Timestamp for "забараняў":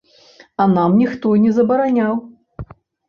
1.59-2.13